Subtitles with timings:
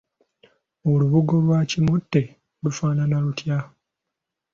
[0.89, 2.23] Olubugo lwa kimote
[2.63, 3.57] lufaanana lutya?